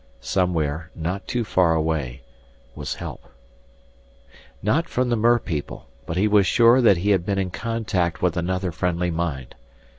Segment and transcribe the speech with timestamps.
[0.19, 2.23] Somewhere, not too far away,
[2.73, 3.21] was help...
[4.63, 8.35] Not from the merpeople, but he was sure that he had been in contact with
[8.35, 9.53] another friendly mind.